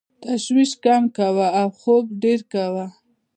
تشویش 0.23 0.71
کم 0.83 1.03
کوه 1.17 1.47
او 1.59 1.67
خوب 1.79 2.05
ډېر 2.23 2.39
کوه. 2.53 2.85